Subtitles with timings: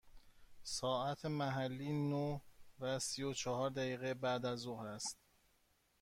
[0.75, 2.41] ساعت محلی نه
[2.79, 5.17] و سی و چهار دقیقه بعد از ظهر است.